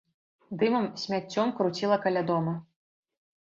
Дымам, 0.61 0.87
смяццём 1.01 1.51
круціла 1.59 1.97
каля 2.07 2.25
дома. 2.33 2.55